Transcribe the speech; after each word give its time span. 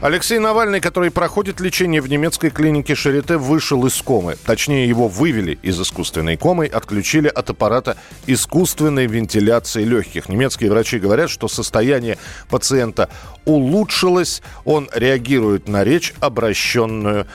Алексей 0.00 0.38
Навальный, 0.38 0.80
который 0.80 1.10
проходит 1.10 1.58
лечение 1.58 2.00
в 2.00 2.08
немецкой 2.08 2.50
клинике 2.50 2.94
Шарите, 2.94 3.36
вышел 3.36 3.84
из 3.84 4.00
комы. 4.00 4.36
Точнее, 4.46 4.88
его 4.88 5.08
вывели 5.08 5.58
из 5.60 5.80
искусственной 5.80 6.36
комы, 6.36 6.66
отключили 6.66 7.26
от 7.26 7.50
аппарата 7.50 7.96
искусственной 8.28 9.08
вентиляции 9.08 9.82
легких. 9.82 10.28
Немецкие 10.28 10.70
врачи 10.70 11.00
говорят, 11.00 11.30
что 11.30 11.48
состояние 11.48 12.16
пациента 12.48 13.10
улучшилось, 13.44 14.40
он 14.64 14.88
реагирует 14.94 15.66
на 15.66 15.82
речь, 15.82 16.14
обращенную 16.20 17.26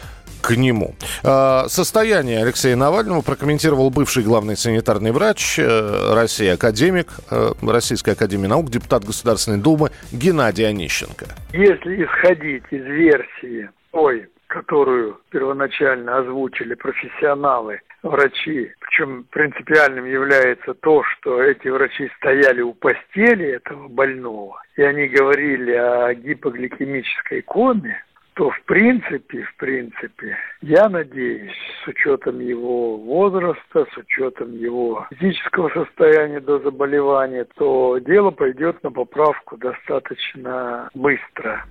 к 0.43 0.55
нему. 0.57 0.93
А, 1.23 1.67
Состояние 1.69 2.43
Алексея 2.43 2.75
Навального 2.75 3.21
прокомментировал 3.21 3.89
бывший 3.89 4.23
главный 4.23 4.57
санитарный 4.57 5.11
врач 5.11 5.57
э, 5.57 6.13
России, 6.13 6.47
академик 6.47 7.07
э, 7.31 7.51
Российской 7.61 8.11
Академии 8.11 8.47
Наук, 8.47 8.69
депутат 8.69 9.05
Государственной 9.05 9.59
Думы 9.59 9.91
Геннадий 10.11 10.67
Онищенко. 10.67 11.27
Если 11.53 12.03
исходить 12.03 12.63
из 12.71 12.83
версии 12.83 13.69
той, 13.91 14.27
которую 14.47 15.17
первоначально 15.31 16.17
озвучили 16.17 16.73
профессионалы, 16.73 17.79
врачи, 18.03 18.71
причем 18.81 19.25
принципиальным 19.31 20.05
является 20.05 20.73
то, 20.73 21.03
что 21.03 21.41
эти 21.41 21.69
врачи 21.69 22.11
стояли 22.17 22.61
у 22.61 22.73
постели 22.73 23.55
этого 23.55 23.87
больного, 23.87 24.61
и 24.75 24.83
они 24.83 25.07
говорили 25.07 25.71
о 25.71 26.13
гипогликемической 26.13 27.41
коме, 27.43 28.03
то 28.33 28.49
в 28.49 28.63
принципе, 28.65 29.43
в 29.43 29.55
принципе, 29.57 30.37
я 30.61 30.89
надеюсь, 30.89 31.51
с 31.83 31.87
учетом 31.87 32.39
его 32.39 32.97
возраста, 32.97 33.85
с 33.93 33.97
учетом 33.97 34.57
его 34.57 35.07
физического 35.19 35.69
состояния 35.69 36.39
до 36.39 36.59
заболевания, 36.59 37.45
то 37.55 37.97
дело 37.99 38.31
пойдет 38.31 38.83
на 38.83 38.91
поправку 38.91 39.57
достаточно 39.57 40.89
быстро. 40.93 41.65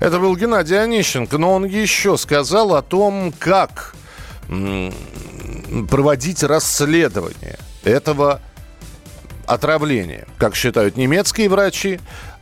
Это 0.00 0.18
был 0.18 0.36
Геннадий 0.36 0.80
Онищенко, 0.80 1.38
но 1.38 1.54
он 1.54 1.64
еще 1.64 2.16
сказал 2.16 2.74
о 2.74 2.82
том, 2.82 3.32
как 3.38 3.94
проводить 5.90 6.42
расследование 6.42 7.56
этого 7.84 8.40
отравления, 9.46 10.26
как 10.38 10.54
считают 10.54 10.96
немецкие 10.96 11.48
врачи. 11.48 11.98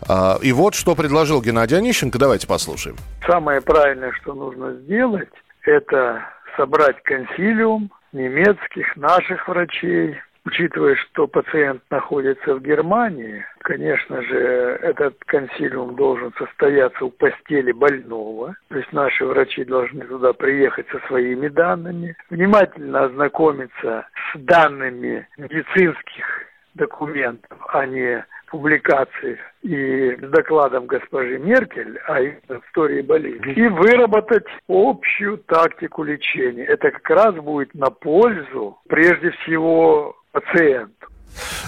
А, 0.08 0.38
И 0.42 0.52
вот 0.52 0.74
что 0.74 0.94
предложил 0.94 1.42
Геннадий 1.42 1.78
Онищенко. 1.78 2.18
Давайте 2.18 2.46
послушаем. 2.46 2.96
Самое 3.26 3.60
правильное, 3.60 4.12
что 4.12 4.34
нужно 4.34 4.72
сделать, 4.74 5.30
это 5.64 6.24
собрать 6.56 7.02
консилиум 7.02 7.90
немецких, 8.12 8.96
наших 8.96 9.48
врачей, 9.48 10.16
учитывая, 10.44 10.96
что 10.96 11.26
пациент 11.26 11.82
находится 11.90 12.54
в 12.54 12.62
Германии, 12.62 13.44
конечно 13.60 14.22
же, 14.22 14.36
этот 14.82 15.16
консилиум 15.26 15.94
должен 15.94 16.32
состояться 16.36 17.04
у 17.04 17.10
постели 17.10 17.72
больного. 17.72 18.54
То 18.68 18.76
есть 18.76 18.92
наши 18.92 19.24
врачи 19.24 19.64
должны 19.64 20.04
туда 20.04 20.32
приехать 20.32 20.86
со 20.90 20.98
своими 21.06 21.48
данными, 21.48 22.16
внимательно 22.30 23.04
ознакомиться 23.04 24.06
с 24.32 24.38
данными 24.38 25.26
медицинских 25.38 26.51
документов, 26.74 27.58
а 27.68 27.86
не 27.86 28.24
публикаций 28.52 29.38
и 29.62 30.14
с 30.20 30.30
докладом 30.30 30.86
госпожи 30.86 31.38
Меркель 31.38 31.98
о 32.06 32.22
истории 32.22 33.00
болезни 33.00 33.54
и 33.54 33.66
выработать 33.66 34.44
общую 34.68 35.38
тактику 35.38 36.02
лечения. 36.02 36.64
Это 36.64 36.90
как 36.90 37.08
раз 37.10 37.34
будет 37.36 37.74
на 37.74 37.90
пользу 37.90 38.78
прежде 38.88 39.30
всего 39.30 40.14
пациенту. 40.32 41.11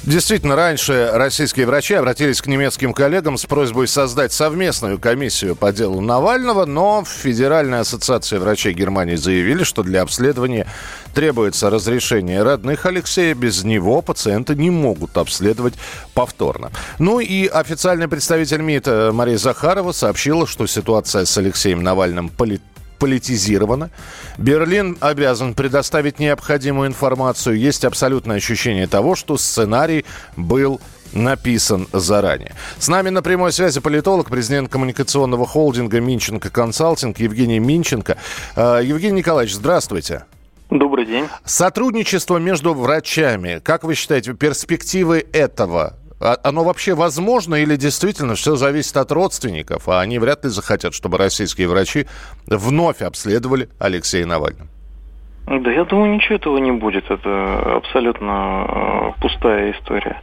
Действительно, 0.02 0.56
раньше 0.56 1.10
российские 1.14 1.66
врачи 1.66 1.94
обратились 1.94 2.42
к 2.42 2.46
немецким 2.46 2.92
коллегам 2.92 3.38
с 3.38 3.46
просьбой 3.46 3.88
создать 3.88 4.32
совместную 4.32 4.98
комиссию 4.98 5.56
по 5.56 5.72
делу 5.72 6.00
Навального, 6.00 6.64
но 6.66 7.04
Федеральная 7.06 7.80
ассоциация 7.80 8.38
врачей 8.38 8.74
Германии 8.74 9.16
заявили, 9.16 9.64
что 9.64 9.82
для 9.82 10.02
обследования 10.02 10.66
требуется 11.14 11.70
разрешение 11.70 12.42
родных 12.42 12.84
Алексея. 12.86 13.34
Без 13.34 13.64
него 13.64 14.02
пациенты 14.02 14.54
не 14.54 14.70
могут 14.70 15.16
обследовать 15.16 15.74
повторно. 16.12 16.70
Ну 16.98 17.20
и 17.20 17.46
официальный 17.46 18.08
представитель 18.08 18.60
МИД 18.60 18.88
э, 18.88 19.12
Мария 19.12 19.38
Захарова 19.38 19.92
сообщила, 19.92 20.46
что 20.46 20.66
ситуация 20.66 21.24
с 21.24 21.38
Алексеем 21.38 21.82
Навальным 21.82 22.28
полит 22.28 22.62
политизировано. 23.04 23.90
Берлин 24.38 24.96
обязан 24.98 25.52
предоставить 25.52 26.18
необходимую 26.20 26.88
информацию. 26.88 27.58
Есть 27.58 27.84
абсолютное 27.84 28.38
ощущение 28.38 28.86
того, 28.86 29.14
что 29.14 29.36
сценарий 29.36 30.06
был 30.38 30.80
написан 31.12 31.86
заранее. 31.92 32.54
С 32.78 32.88
нами 32.88 33.10
на 33.10 33.20
прямой 33.20 33.52
связи 33.52 33.80
политолог, 33.80 34.30
президент 34.30 34.70
коммуникационного 34.70 35.44
холдинга 35.46 36.00
Минченко 36.00 36.48
Консалтинг 36.48 37.18
Евгений 37.18 37.58
Минченко. 37.58 38.16
Э, 38.56 38.80
Евгений 38.82 39.18
Николаевич, 39.18 39.54
здравствуйте. 39.54 40.24
Добрый 40.70 41.04
день. 41.04 41.26
Сотрудничество 41.44 42.38
между 42.38 42.72
врачами, 42.72 43.60
как 43.62 43.84
вы 43.84 43.94
считаете, 43.94 44.32
перспективы 44.32 45.26
этого 45.34 45.98
оно 46.24 46.64
вообще 46.64 46.94
возможно 46.94 47.56
или 47.56 47.76
действительно 47.76 48.34
все 48.34 48.56
зависит 48.56 48.96
от 48.96 49.12
родственников, 49.12 49.88
а 49.88 50.00
они 50.00 50.18
вряд 50.18 50.44
ли 50.44 50.50
захотят, 50.50 50.94
чтобы 50.94 51.18
российские 51.18 51.68
врачи 51.68 52.06
вновь 52.46 53.02
обследовали 53.02 53.68
Алексея 53.78 54.26
Навального? 54.26 54.68
Да 55.46 55.70
я 55.70 55.84
думаю, 55.84 56.14
ничего 56.14 56.36
этого 56.36 56.56
не 56.56 56.72
будет. 56.72 57.10
Это 57.10 57.76
абсолютно 57.76 58.66
э, 58.66 59.20
пустая 59.20 59.72
история. 59.72 60.22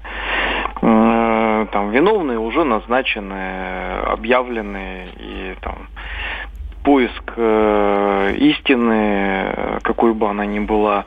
Э, 0.81 1.67
Там 1.71 1.91
виновные 1.91 2.39
уже 2.39 2.63
назначены, 2.63 3.99
объявлены, 4.07 5.09
и 5.19 5.55
там 5.61 5.89
поиск 6.83 7.33
э, 7.37 8.33
истины, 8.35 9.79
какой 9.83 10.13
бы 10.15 10.27
она 10.27 10.45
ни 10.47 10.59
была, 10.59 11.05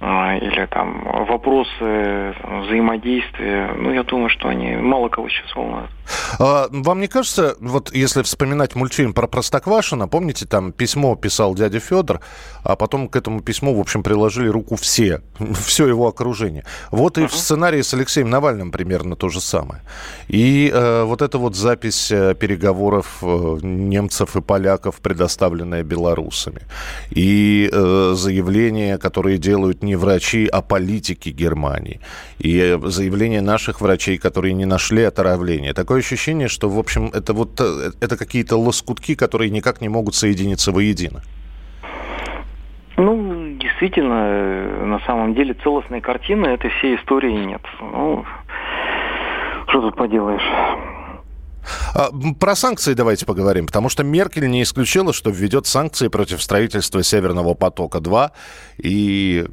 или 0.00 0.66
там 0.66 1.02
вопросы 1.26 2.34
взаимодействия, 2.44 3.70
ну, 3.76 3.92
я 3.92 4.02
думаю, 4.02 4.28
что 4.28 4.48
они 4.48 4.76
мало 4.76 5.08
кого 5.08 5.28
сейчас 5.28 5.54
волнуют. 5.54 5.90
А, 6.38 6.68
Вам 6.70 7.00
не 7.00 7.08
кажется, 7.08 7.56
вот 7.60 7.94
если 7.94 8.22
вспоминать 8.22 8.74
мультфильм 8.74 9.12
про 9.14 9.26
Простоквашино, 9.26 10.08
помните, 10.08 10.46
там 10.46 10.72
письмо 10.72 11.16
писал 11.16 11.54
дядя 11.54 11.80
Федор, 11.80 12.20
а 12.62 12.76
потом 12.76 13.08
к 13.08 13.16
этому 13.16 13.40
письму, 13.40 13.74
в 13.74 13.80
общем, 13.80 14.02
приложили 14.02 14.48
руку 14.48 14.76
все, 14.76 15.22
все 15.66 15.86
его 15.86 16.08
окружение. 16.08 16.64
Вот 16.90 17.18
и 17.18 17.26
в 17.26 17.34
сценарии 17.34 17.82
с 17.82 17.94
Алексеем 17.94 18.30
Навальным 18.30 18.70
примерно 18.72 19.16
то 19.16 19.28
же 19.28 19.40
самое. 19.40 19.82
И 20.28 20.70
э, 20.72 21.04
вот 21.04 21.22
эта 21.22 21.38
вот 21.38 21.56
запись 21.56 22.10
э, 22.10 22.34
переговоров 22.34 23.18
э, 23.22 23.58
немцев 23.62 24.36
и 24.36 24.40
поляков, 24.40 24.96
предоставленная 24.96 25.82
белорусами. 25.82 26.62
И 27.10 27.70
э, 27.72 28.14
заявления, 28.16 28.98
которые 28.98 29.38
делают 29.38 29.82
не 29.82 29.96
врачи, 29.96 30.48
а 30.52 30.62
политики 30.62 31.28
Германии. 31.28 32.00
И 32.38 32.58
э, 32.58 32.80
заявления 32.88 33.40
наших 33.40 33.80
врачей, 33.80 34.18
которые 34.18 34.54
не 34.54 34.66
нашли 34.66 35.04
отравления. 35.04 35.72
Такое 35.72 36.00
ощущение, 36.00 36.25
что, 36.48 36.68
в 36.68 36.78
общем, 36.78 37.10
это 37.14 37.32
вот 37.32 37.60
э, 37.60 37.90
это 38.00 38.16
какие-то 38.16 38.56
лоскутки, 38.56 39.14
которые 39.14 39.50
никак 39.50 39.80
не 39.80 39.88
могут 39.88 40.14
соединиться 40.14 40.72
воедино. 40.72 41.22
Ну, 42.96 43.56
действительно, 43.58 44.14
э, 44.14 44.84
на 44.84 45.00
самом 45.00 45.34
деле 45.34 45.54
целостной 45.54 46.00
картины 46.00 46.46
этой 46.46 46.70
всей 46.70 46.96
истории 46.96 47.32
нет. 47.32 47.62
Ну, 47.80 48.24
что 49.68 49.80
тут 49.80 49.96
поделаешь? 49.96 50.42
А, 51.94 52.10
Про 52.38 52.54
санкции 52.54 52.94
давайте 52.94 53.26
поговорим, 53.26 53.66
потому 53.66 53.88
что 53.88 54.02
Меркель 54.04 54.48
не 54.48 54.62
исключила, 54.62 55.12
что 55.12 55.30
введет 55.30 55.66
санкции 55.66 56.08
против 56.08 56.42
строительства 56.42 57.02
Северного 57.02 57.54
потока-2. 57.54 58.30
И, 58.78 59.46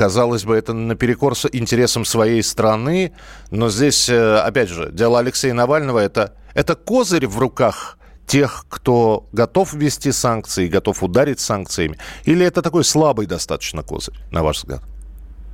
казалось 0.00 0.44
бы, 0.44 0.56
это 0.56 0.72
наперекор 0.72 1.34
интересам 1.52 2.06
своей 2.06 2.42
страны. 2.42 3.12
Но 3.50 3.68
здесь, 3.68 4.08
э, 4.08 4.38
опять 4.38 4.70
же, 4.70 4.90
дело 4.90 5.18
Алексея 5.18 5.52
Навального 5.52 5.98
это, 5.98 6.32
это 6.54 6.74
козырь 6.74 7.26
в 7.26 7.38
руках 7.38 7.98
тех, 8.26 8.64
кто 8.70 9.28
готов 9.32 9.74
ввести 9.74 10.12
санкции, 10.12 10.68
готов 10.68 11.02
ударить 11.02 11.38
санкциями? 11.38 11.98
Или 12.24 12.46
это 12.46 12.62
такой 12.62 12.82
слабый 12.84 13.26
достаточно 13.26 13.82
козырь, 13.82 14.16
на 14.32 14.42
ваш 14.42 14.56
взгляд? 14.56 14.80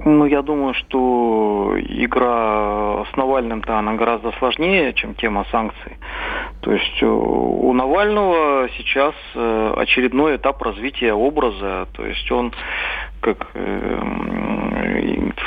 Ну, 0.04 0.26
я 0.26 0.42
думаю, 0.42 0.74
что 0.74 1.74
игра 1.78 3.04
с 3.12 3.16
Навальным-то 3.16 3.78
она 3.78 3.94
гораздо 3.94 4.32
сложнее, 4.32 4.92
чем 4.92 5.14
тема 5.14 5.46
санкций. 5.50 5.96
То 6.60 6.72
есть 6.72 7.02
э, 7.02 7.06
у 7.06 7.72
Навального 7.72 8.68
сейчас 8.76 9.14
э, 9.34 9.74
очередной 9.76 10.36
этап 10.36 10.60
развития 10.62 11.14
образа. 11.14 11.88
То 11.94 12.04
есть 12.04 12.30
он 12.30 12.52
как 13.20 13.48
э, 13.54 14.00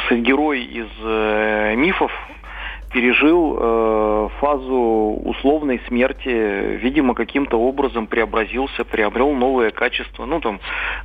сказать, 0.05 0.23
герой 0.23 0.63
из 0.63 0.87
э, 1.03 1.75
мифов, 1.75 2.11
пережил 2.91 3.57
э, 3.59 4.29
фазу 4.39 5.19
условной 5.23 5.81
смерти, 5.87 6.77
видимо, 6.77 7.13
каким-то 7.13 7.59
образом 7.59 8.07
преобразился, 8.07 8.83
приобрел 8.83 9.31
новое 9.33 9.71
качество. 9.71 10.25
Ну, 10.25 10.41
там, 10.41 10.59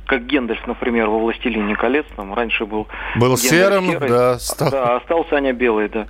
как 0.05 0.25
Гендальф, 0.25 0.65
например, 0.67 1.07
во 1.09 1.19
«Властелине 1.19 1.75
колец», 1.75 2.05
там 2.15 2.33
раньше 2.33 2.65
был... 2.65 2.87
Был 3.15 3.37
серым, 3.37 3.85
серый, 3.85 4.09
да. 4.09 4.39
Стал... 4.39 4.71
Да, 4.71 4.95
остался 4.97 5.35
Аня 5.35 5.53
белый, 5.53 5.89
да. 5.89 6.07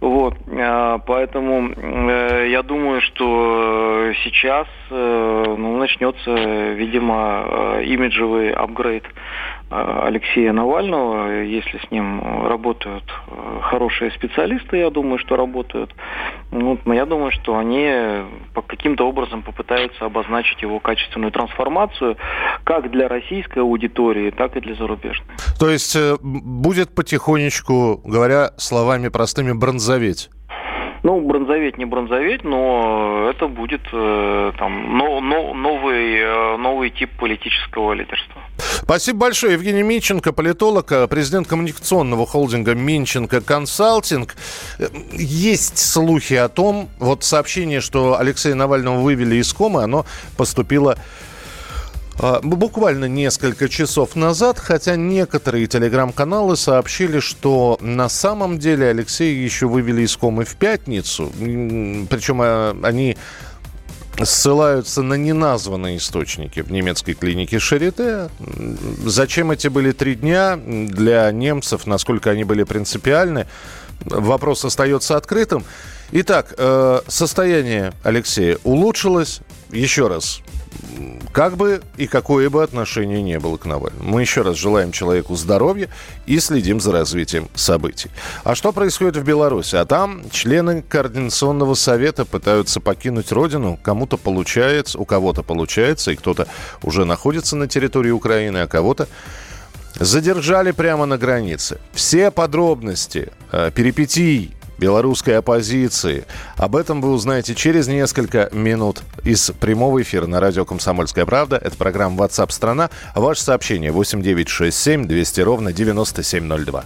Вот, 0.00 0.36
э, 0.46 0.98
поэтому 1.06 1.70
э, 1.70 2.48
я 2.50 2.62
думаю, 2.62 3.00
что 3.00 4.12
сейчас 4.24 4.66
э, 4.90 5.54
ну, 5.58 5.78
начнется, 5.78 6.34
видимо, 6.74 7.44
э, 7.78 7.84
имиджевый 7.84 8.52
апгрейд 8.52 9.04
Алексея 9.68 10.52
Навального, 10.52 11.42
если 11.42 11.78
с 11.78 11.90
ним 11.90 12.20
работают 12.46 13.02
э, 13.26 13.60
хорошие 13.62 14.12
специалисты, 14.12 14.76
я 14.76 14.90
думаю, 14.90 15.18
что 15.18 15.34
работают, 15.34 15.92
ну, 16.52 16.78
я 16.86 17.04
думаю, 17.04 17.32
что 17.32 17.58
они 17.58 17.90
по 18.54 18.62
каким-то 18.62 19.08
образом 19.08 19.42
попытаются 19.42 20.04
обозначить 20.04 20.62
его 20.62 20.78
качественную 20.78 21.32
трансформацию 21.32 22.16
как 22.62 22.92
для 22.92 23.08
российской 23.08 23.58
аудитории, 23.58 24.30
так 24.30 24.56
и 24.56 24.60
для 24.60 24.76
зарубежной. 24.76 25.26
То 25.58 25.68
есть 25.68 25.96
э, 25.96 26.16
будет 26.22 26.94
потихонечку, 26.94 28.00
говоря 28.04 28.50
словами 28.58 29.08
простыми, 29.08 29.52
бронзоветь? 29.52 30.30
Ну, 31.02 31.20
бронзоветь, 31.20 31.78
не 31.78 31.84
бронзоветь, 31.84 32.42
но 32.42 33.28
это 33.30 33.46
будет 33.46 33.82
э, 33.92 34.52
там 34.58 34.98
но, 34.98 35.20
но, 35.20 35.54
новый, 35.54 36.16
э, 36.16 36.56
новый 36.56 36.90
тип 36.90 37.10
политического 37.16 37.92
лидерства. 37.92 38.42
Спасибо 38.86 39.18
большое. 39.18 39.54
Евгений 39.54 39.82
Минченко, 39.82 40.30
политолог, 40.32 40.92
э, 40.92 41.08
президент 41.08 41.48
коммуникационного 41.48 42.24
холдинга 42.24 42.76
Минченко 42.76 43.40
Консалтинг. 43.40 44.36
Э, 44.78 44.86
есть 45.10 45.78
слухи 45.78 46.34
о 46.34 46.48
том, 46.48 46.88
вот 47.00 47.24
сообщение, 47.24 47.80
что 47.80 48.16
Алексея 48.16 48.54
Навального 48.54 49.00
вывели 49.00 49.34
из 49.34 49.52
комы, 49.52 49.82
оно 49.82 50.06
поступило 50.36 50.96
а, 52.18 52.40
буквально 52.42 53.06
несколько 53.06 53.68
часов 53.68 54.14
назад, 54.14 54.60
хотя 54.60 54.94
некоторые 54.94 55.66
телеграм-каналы 55.66 56.56
сообщили, 56.56 57.18
что 57.18 57.78
на 57.80 58.08
самом 58.08 58.58
деле 58.60 58.86
Алексея 58.86 59.36
еще 59.36 59.66
вывели 59.66 60.02
из 60.02 60.16
комы 60.16 60.44
в 60.44 60.54
пятницу. 60.54 61.32
Причем 62.08 62.40
они 62.84 63.16
ссылаются 64.24 65.02
на 65.02 65.14
неназванные 65.14 65.98
источники 65.98 66.60
в 66.60 66.70
немецкой 66.70 67.14
клинике 67.14 67.58
Шарите. 67.58 68.30
Зачем 69.04 69.50
эти 69.50 69.68
были 69.68 69.92
три 69.92 70.14
дня 70.14 70.56
для 70.56 71.30
немцев, 71.32 71.86
насколько 71.86 72.30
они 72.30 72.44
были 72.44 72.62
принципиальны, 72.64 73.46
вопрос 74.00 74.64
остается 74.64 75.16
открытым. 75.16 75.64
Итак, 76.12 76.54
э, 76.56 77.00
состояние 77.08 77.92
Алексея 78.02 78.58
улучшилось. 78.64 79.40
Еще 79.70 80.06
раз, 80.06 80.40
как 81.36 81.58
бы 81.58 81.82
и 81.98 82.06
какое 82.06 82.48
бы 82.48 82.62
отношение 82.62 83.20
не 83.20 83.38
было 83.38 83.58
к 83.58 83.66
Навальному. 83.66 84.10
Мы 84.10 84.22
еще 84.22 84.40
раз 84.40 84.56
желаем 84.56 84.90
человеку 84.90 85.36
здоровья 85.36 85.90
и 86.24 86.40
следим 86.40 86.80
за 86.80 86.92
развитием 86.92 87.50
событий. 87.54 88.10
А 88.42 88.54
что 88.54 88.72
происходит 88.72 89.18
в 89.18 89.22
Беларуси? 89.22 89.76
А 89.76 89.84
там 89.84 90.22
члены 90.30 90.80
Координационного 90.80 91.74
совета 91.74 92.24
пытаются 92.24 92.80
покинуть 92.80 93.32
родину. 93.32 93.78
Кому-то 93.82 94.16
получается, 94.16 94.98
у 94.98 95.04
кого-то 95.04 95.42
получается, 95.42 96.10
и 96.10 96.16
кто-то 96.16 96.46
уже 96.82 97.04
находится 97.04 97.54
на 97.54 97.68
территории 97.68 98.12
Украины, 98.12 98.62
а 98.62 98.66
кого-то 98.66 99.06
задержали 100.00 100.70
прямо 100.70 101.04
на 101.04 101.18
границе. 101.18 101.80
Все 101.92 102.30
подробности 102.30 103.30
э, 103.52 103.70
перипетий 103.74 104.55
белорусской 104.78 105.38
оппозиции. 105.38 106.24
Об 106.56 106.76
этом 106.76 107.00
вы 107.00 107.12
узнаете 107.12 107.54
через 107.54 107.88
несколько 107.88 108.48
минут 108.52 109.02
из 109.24 109.50
прямого 109.60 110.02
эфира 110.02 110.26
на 110.26 110.40
радио 110.40 110.64
«Комсомольская 110.64 111.26
правда». 111.26 111.56
Это 111.56 111.76
программа 111.76 112.24
WhatsApp 112.24 112.52
страна 112.52 112.90
Ваше 113.14 113.42
сообщение 113.42 113.92
8967 113.92 115.06
200 115.06 115.40
ровно 115.40 115.72
9702. 115.72 116.84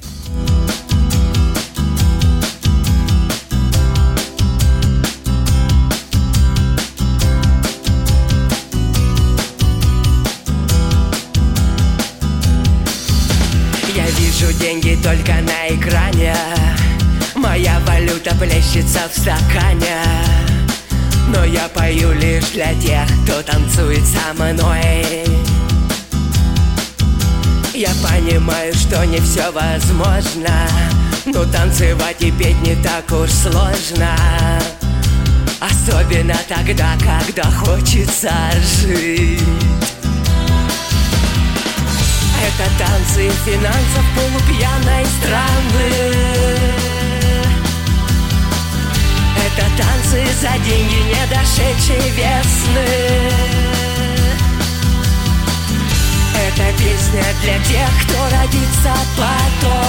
Я 13.94 14.06
вижу 14.06 14.52
деньги 14.58 14.98
только 15.02 15.32
на 15.43 15.69
экране 15.69 16.34
Моя 17.40 17.81
валюта 17.87 18.34
плещется 18.34 19.00
в 19.10 19.19
стакане. 19.19 19.96
Но 21.28 21.42
я 21.42 21.69
пою 21.69 22.12
лишь 22.12 22.50
для 22.50 22.75
тех, 22.75 23.08
кто 23.25 23.42
танцует 23.42 24.02
со 24.04 24.34
мной. 24.34 25.25
Я 27.72 27.88
понимаю, 28.02 28.75
что 28.75 29.06
не 29.06 29.19
все 29.20 29.50
возможно 29.52 30.50
Но 31.25 31.46
танцевать 31.46 32.20
и 32.20 32.31
петь 32.31 32.60
не 32.60 32.76
так 32.76 33.10
уж 33.10 33.31
сложно. 33.31 34.14
Особенно 35.60 36.36
тогда, 36.46 36.93
когда 36.98 37.50
хочется 37.50 38.32
жить. 38.82 39.40
Это 42.44 42.70
танцы 42.78 43.31
финансов 43.46 44.04
полупьяной 44.14 45.06
страны 45.22 46.89
это 49.60 49.82
танцы 49.82 50.24
за 50.40 50.52
деньги 50.64 50.94
не 50.94 51.26
дошедшей 51.26 52.10
весны. 52.10 53.30
Это 56.34 56.78
песня 56.78 57.24
для 57.42 57.58
тех, 57.64 57.90
кто 58.02 58.18
родится 58.36 58.94
потом. 59.16 59.80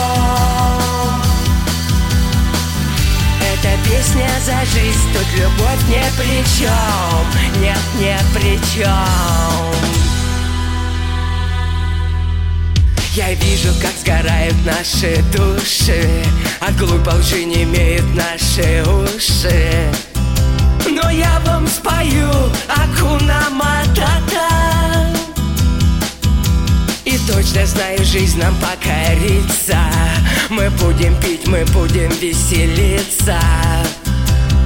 Это 3.53 3.77
песня 3.89 4.29
за 4.45 4.65
жизнь, 4.65 5.13
тут 5.13 5.27
любовь 5.39 5.83
не 5.87 6.03
при 6.17 6.43
чем 6.57 7.61
Нет, 7.61 7.79
не 7.99 8.17
при 8.33 8.59
чем 8.73 9.91
я 13.13 13.33
вижу, 13.33 13.67
как 13.81 13.91
сгорают 13.99 14.55
наши 14.65 15.21
души 15.33 16.23
От 16.61 16.77
глупой 16.77 17.19
лжи 17.19 17.43
не 17.43 17.63
имеют 17.63 18.05
наши 18.15 18.70
жизнь 28.11 28.39
нам 28.39 28.53
покорится. 28.55 29.77
Мы 30.49 30.69
будем 30.71 31.15
пить, 31.21 31.47
мы 31.47 31.63
будем 31.73 32.09
веселиться. 32.19 33.39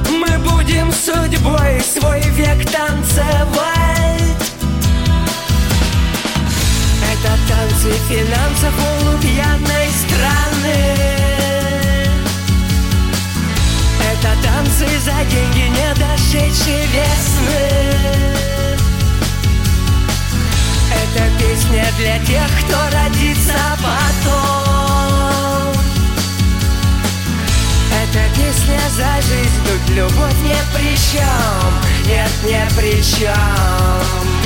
Мы 0.09 0.37
будем 0.39 0.91
судьбой 0.91 1.79
свой 1.81 2.21
век 2.31 2.44
песня 21.55 21.85
для 21.97 22.19
тех, 22.25 22.47
кто 22.65 22.77
родится 22.97 23.55
потом 23.77 25.73
Это 28.03 28.19
песня 28.35 28.79
за 28.89 29.21
жизнь, 29.21 29.59
тут 29.65 29.95
любовь 29.95 30.39
не 30.43 30.57
при 30.73 30.95
чем 30.97 31.71
Нет, 32.07 32.31
не 32.43 32.67
при 32.75 33.01
чем, 33.01 33.33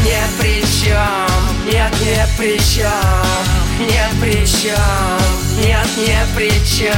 не 0.04 0.22
при 0.40 0.62
чем 0.84 1.28
нет, 1.66 1.94
не 2.02 2.26
при 2.38 2.58
чем, 2.58 2.88
нет 3.80 4.12
при 4.20 4.46
чем, 4.46 4.76
нет, 5.62 5.88
не 5.98 6.20
при 6.36 6.50
чем, 6.66 6.94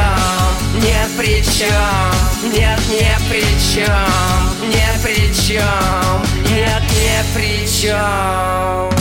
не 0.80 1.08
при 1.18 1.44
чем, 1.44 2.52
нет, 2.54 2.80
не 2.90 3.16
при 3.30 3.44
чем, 3.74 4.70
не 4.70 4.88
при 5.04 5.34
чем, 5.34 6.24
нет, 6.50 6.84
не 6.94 7.18
при 7.34 7.68
чем. 7.68 9.01